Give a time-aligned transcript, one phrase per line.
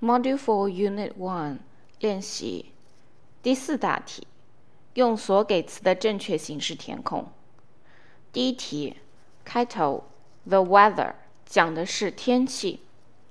[0.00, 1.58] Module Four Unit One
[1.98, 2.66] 练习
[3.42, 4.28] 第四大题，
[4.94, 7.32] 用所给词的正确形式填空。
[8.32, 8.94] 第一题
[9.44, 10.04] 开头
[10.46, 11.14] The weather
[11.44, 12.82] 讲的是天气，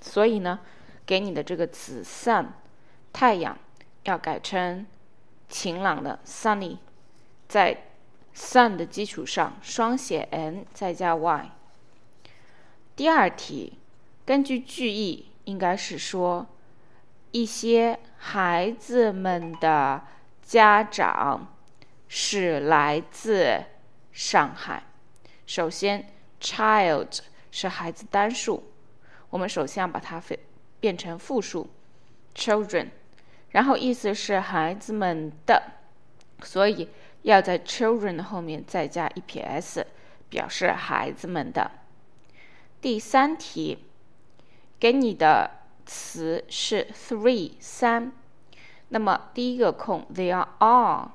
[0.00, 0.58] 所以呢，
[1.06, 2.48] 给你的这个词 sun
[3.12, 3.56] 太阳
[4.02, 4.84] 要改成
[5.48, 6.78] 晴朗的 sunny，
[7.46, 7.84] 在
[8.34, 11.52] sun 的基础上双写 n 再加 y。
[12.96, 13.74] 第二题
[14.26, 15.26] 根据句意。
[15.48, 16.46] 应该是说，
[17.30, 20.02] 一些孩子们的
[20.42, 21.54] 家长
[22.06, 23.64] 是来自
[24.12, 24.82] 上海。
[25.46, 27.20] 首先，child
[27.50, 28.62] 是孩子单数，
[29.30, 30.38] 我们首先要把它变
[30.80, 31.70] 变成复数
[32.34, 32.88] ，children。
[33.52, 35.62] 然后意思是孩子们的，
[36.42, 36.90] 所以
[37.22, 39.86] 要在 children 的后面再加一撇 s，
[40.28, 41.70] 表示孩子们的。
[42.82, 43.86] 第三题。
[44.78, 45.50] 给你的
[45.84, 48.12] 词是 three 三，
[48.90, 51.10] 那么第一个空 there are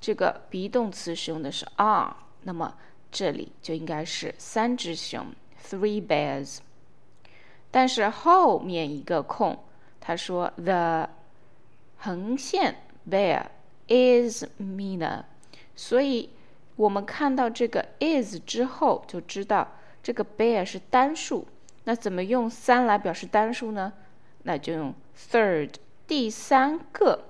[0.00, 2.76] 这个 be 动词使用的是 are，那么
[3.10, 5.26] 这里就应该是三只熊
[5.64, 6.58] three bears。
[7.70, 9.64] 但是后面一个空，
[9.98, 11.08] 他说 the
[11.98, 12.76] 横线
[13.08, 13.46] bear
[13.88, 15.22] is meaner，
[15.74, 16.30] 所以
[16.76, 21.46] 我们看到这个 is 之后就知道这个 bear 是单数。
[21.84, 23.92] 那怎么用三来表示单数呢？
[24.44, 25.70] 那就用 third
[26.06, 27.24] 第三个，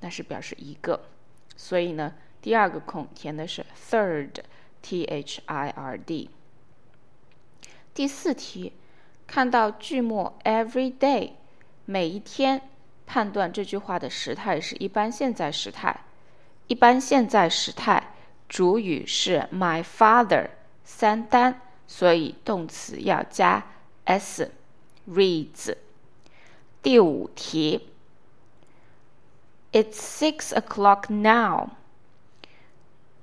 [0.00, 1.08] 那是表示一个。
[1.56, 6.30] 所以呢，第二个空填的是 third，t h i r d。
[7.92, 8.72] 第四题，
[9.26, 11.32] 看到句末 every day，
[11.84, 12.62] 每一天，
[13.06, 16.00] 判断这句话的时态是一般现在时态。
[16.66, 18.14] 一般现在时态
[18.48, 20.48] 主语是 my father，
[20.82, 23.64] 三单，所以动词要加。
[24.04, 24.50] S
[25.08, 25.74] reads
[26.82, 27.88] 第五题
[29.72, 31.70] ，It's six o'clock now，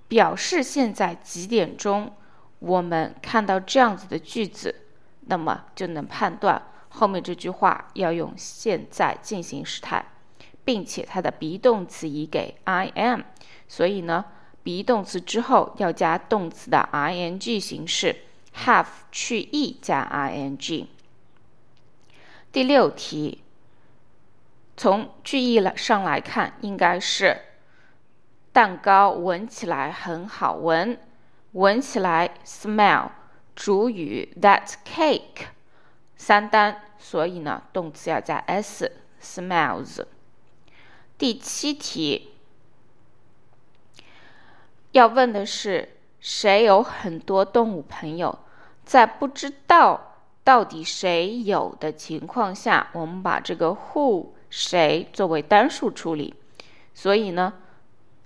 [0.07, 2.13] 表示现在几点钟。
[2.59, 4.83] 我们看到这样子的句子，
[5.21, 10.05] 那么就能判断后面这句话要用现在进行时态，
[10.63, 13.21] 并且它的 be 动词已给 I am，
[13.67, 14.25] 所以呢
[14.63, 18.15] ，be 动词之后要加动词的 ing 形式。
[18.55, 20.89] Have 去 e 加 i n g。
[22.51, 23.43] 第六题，
[24.75, 27.41] 从句意上来看，应该是
[28.51, 30.99] 蛋糕闻起来很好闻，
[31.53, 33.11] 闻起来 smell
[33.55, 35.47] 主语 that cake
[36.17, 38.91] 三单，所以呢动词要加 s
[39.21, 40.05] smells。
[41.17, 42.33] 第七题
[44.91, 45.97] 要问的是。
[46.21, 48.37] 谁有很多动物朋友？
[48.85, 56.35] 在不知道到底谁有的情况下，我们把这个 who 谁作为单数处理，
[56.93, 57.53] 所以呢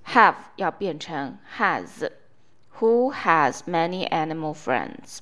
[0.08, 2.12] ，have 要变成 has。
[2.80, 5.20] Who has many animal friends？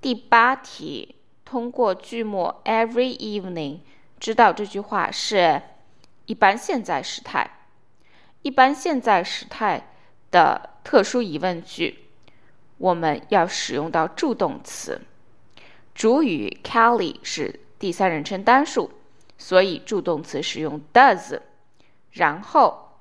[0.00, 3.80] 第八题，通过句末 every evening
[4.18, 5.60] 知道这句话是
[6.24, 7.50] 一般现在时态。
[8.40, 9.90] 一般现在时态。
[10.34, 11.96] 的特殊疑问句，
[12.78, 15.00] 我们要使用到助动词。
[15.94, 18.90] 主语 Kelly 是第三人称单数，
[19.38, 21.40] 所以助动词使用 does。
[22.10, 22.98] 然后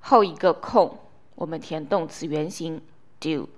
[0.00, 0.98] 后一个空，
[1.36, 2.82] 我们填动词原形
[3.18, 3.48] do。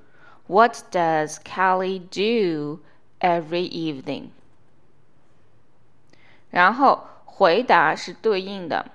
[0.47, 2.81] What does Kelly do
[3.19, 4.29] every evening？
[6.51, 8.93] 然后回答是对应的，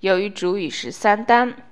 [0.00, 1.67] 由于主语是三单。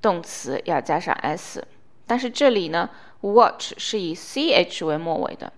[0.00, 1.66] 动词要加上 s，
[2.06, 2.88] 但是这里呢
[3.20, 5.52] ，watch 是以 ch 为末尾的，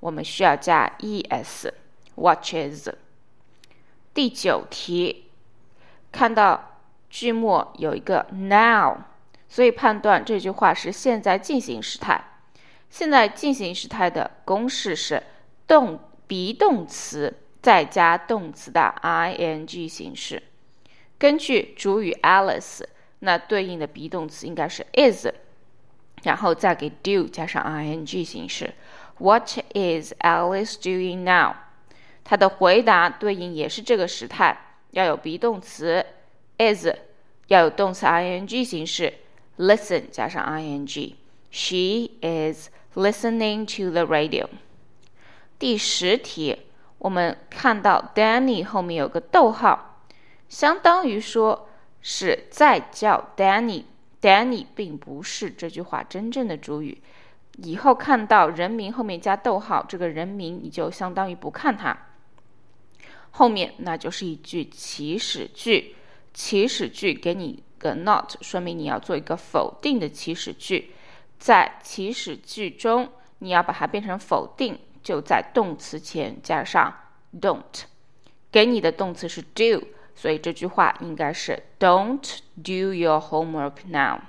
[0.00, 1.70] 我们需要加 es。
[2.16, 2.92] watches。
[4.12, 5.30] 第九题，
[6.12, 6.78] 看到
[7.10, 8.98] 句末有一个 now，
[9.48, 12.24] 所以判断这句话是现在进行时态。
[12.88, 15.22] 现在进行时态的公式是
[15.66, 15.98] 动
[16.28, 20.42] be 动词再加动词的 ing 形式。
[21.18, 22.82] 根据主语 Alice。
[23.24, 25.28] 那对应的 be 动词应该是 is，
[26.24, 28.74] 然后再给 do 加上 ing 形式。
[29.16, 31.54] What is Alice doing now？
[32.22, 36.04] 它的回答对应也是这个时态，要有 be 动词
[36.58, 36.86] is，
[37.46, 39.14] 要有动词 ing 形式。
[39.56, 41.14] Listen 加上 ing。
[41.50, 44.48] She is listening to the radio。
[45.58, 46.58] 第十题，
[46.98, 50.02] 我们看到 Danny 后面有个逗号，
[50.50, 51.70] 相当于说。
[52.06, 57.02] 是在叫 Danny，Danny 并不是这句话真正的主语。
[57.56, 61.96] 以后看到人名后面加逗号，这个人名你就相当于不看它。
[63.30, 65.96] 后面那就是一句祈使句。
[66.34, 70.90] 祈使句给你个 not，说明你要做一个否定的祈使句。
[71.38, 73.08] 在祈使句中，
[73.38, 76.92] 你要把它变成否定，就在动词前加上
[77.40, 77.84] don't。
[78.50, 84.20] 给你的动词是 do，所以这句话应该是 Don't do your homework now。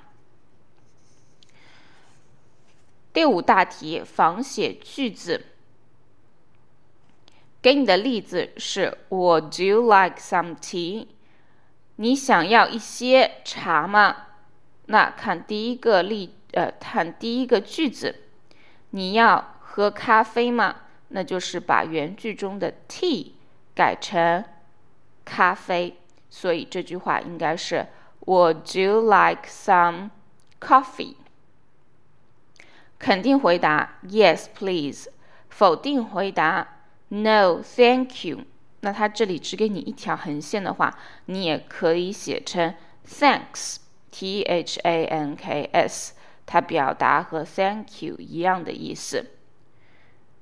[3.12, 5.46] 第五大题，仿写句子。
[7.62, 11.06] 给你的例子是 Would you like some tea？
[11.96, 14.26] 你想要一些茶吗？
[14.86, 18.22] 那看第一个例，呃，看第一个句子，
[18.90, 20.82] 你要喝咖啡吗？
[21.08, 23.32] 那就是把原句中的 tea
[23.74, 24.44] 改成
[25.26, 25.98] 咖啡，
[26.30, 27.86] 所以这句话应该是
[28.24, 30.08] Would you like some
[30.58, 31.16] coffee？
[32.98, 35.10] 肯定回答 Yes, please。
[35.50, 36.66] 否定回答
[37.08, 38.44] No, thank you。
[38.80, 42.74] 那它这里只给你一条横线的话，你也可以写成
[43.06, 46.14] thanks，t h a n k s，
[46.44, 49.30] 它表达和 thank you 一样的意思。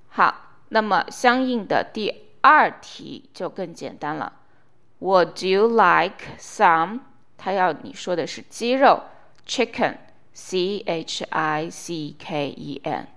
[0.09, 4.41] 好，那么相应的第二题就更简单了。
[5.05, 7.01] Would you like some？
[7.37, 9.03] 他要你说的是鸡肉
[9.47, 13.09] ，chicken，c h i c k e n。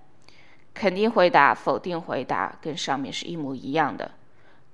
[0.74, 4.10] 肯定回答、否定回答跟上面是一模一样的。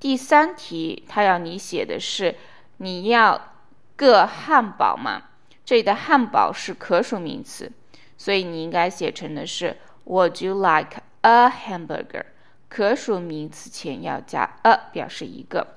[0.00, 2.34] 第三题，它要你写的是
[2.78, 3.52] 你要
[3.94, 5.22] 个汉堡吗？
[5.64, 7.70] 这里的汉堡是可数名词，
[8.18, 9.76] 所以你应该写成的是
[10.06, 12.24] Would you like a hamburger？
[12.68, 15.76] 可数名词前要加 a 表示一个。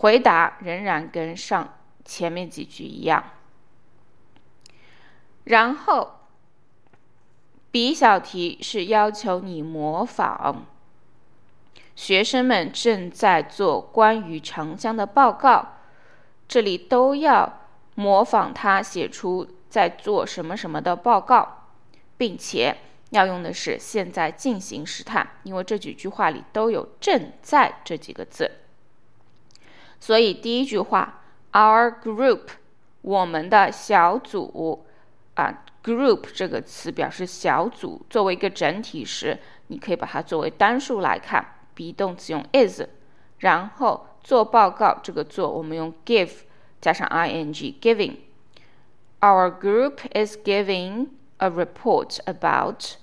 [0.00, 1.76] 回答仍然跟上
[2.06, 3.22] 前面几句一样。
[5.44, 6.20] 然后
[7.70, 10.64] B 小题是要求你模仿。
[11.94, 15.74] 学生们正在做关于长江的报告，
[16.48, 17.60] 这里都要
[17.94, 21.66] 模仿他写出在做什么什么的报告，
[22.16, 22.74] 并且
[23.10, 28.50] 要用的是现在进行时态，因为这几句话里都有“正在”这几个字。
[30.00, 32.48] 所以第一句话，Our group，
[33.02, 34.84] 我们的小组，
[35.34, 39.38] 啊，group 这个词表示小组，作为一个整体时，
[39.68, 41.54] 你可以把它作为单数来看。
[41.72, 42.82] be 动词用 is，
[43.38, 46.30] 然后做报告这个做我们用 give
[46.80, 48.16] 加上 ing giving。
[49.20, 51.08] Our group is giving
[51.38, 52.96] a report about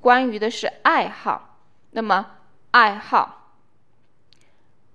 [0.00, 1.58] 关于的是爱好。
[1.90, 2.38] 那么
[2.70, 3.52] 爱好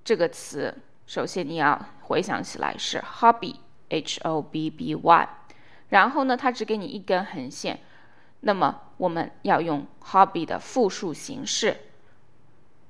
[0.03, 0.75] 这个词，
[1.09, 5.29] 首先你要回想起来是 hobby，h o b b y。
[5.87, 7.79] 然后呢，它只给你一根横线，
[8.41, 11.77] 那么我们要用 hobby 的复数形式。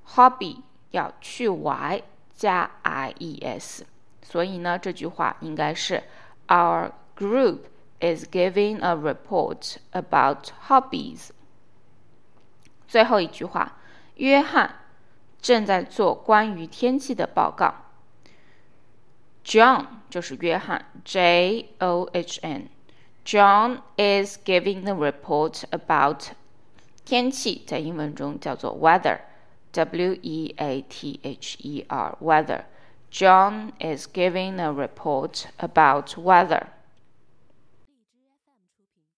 [0.05, 0.57] Hobby
[0.91, 2.03] 要去 y
[2.35, 3.85] 加 i e s，
[4.21, 6.03] 所以呢，这句话应该是
[6.49, 7.59] Our group
[8.01, 11.29] is giving a report about hobbies。
[12.85, 13.77] 最后一句话，
[14.15, 14.75] 约翰
[15.41, 17.85] 正在做关于天气的报告。
[19.48, 26.32] John 就是约翰，J O H N。John is giving the report about
[27.04, 32.62] 天气，在英文中叫做 weather。W E A T H E R weather.
[33.10, 36.68] John is giving a report about weather.